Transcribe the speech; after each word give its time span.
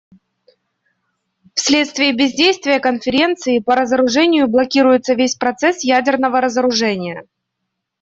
Вследствие 1.53 2.15
бездействия 2.15 2.79
Конференции 2.79 3.59
по 3.59 3.75
разоружению 3.75 4.47
блокируется 4.47 5.13
весь 5.13 5.35
процесс 5.35 5.83
ядерного 5.83 6.41
разоружения. 6.41 7.25